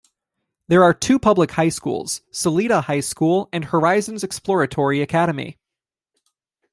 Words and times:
There 0.67 0.81
are 0.83 0.95
two 0.95 1.19
public 1.19 1.51
high 1.51 1.69
schools, 1.69 2.21
Salida 2.31 2.81
High 2.81 3.01
School 3.01 3.49
and 3.53 3.65
Horizons 3.65 4.23
Exploratory 4.23 4.99
Academy. 4.99 5.59